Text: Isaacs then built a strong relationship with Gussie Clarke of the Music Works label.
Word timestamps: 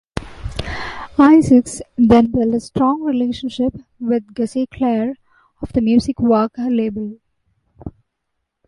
Isaacs 1.19 1.79
then 1.95 2.31
built 2.31 2.55
a 2.55 2.59
strong 2.59 3.03
relationship 3.03 3.75
with 3.99 4.33
Gussie 4.33 4.65
Clarke 4.65 5.17
of 5.61 5.73
the 5.73 5.81
Music 5.81 6.19
Works 6.19 6.57
label. 6.57 7.19